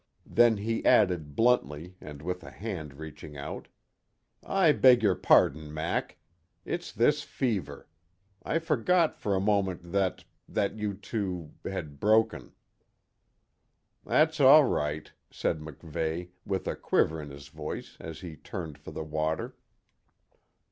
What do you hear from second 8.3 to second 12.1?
I forgot for a moment that that you two had